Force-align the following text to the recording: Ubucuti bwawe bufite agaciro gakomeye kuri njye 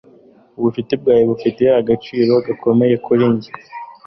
Ubucuti 0.57 0.93
bwawe 1.01 1.23
bufite 1.31 1.63
agaciro 1.79 2.33
gakomeye 2.45 2.95
kuri 3.05 3.23
njye 3.33 3.51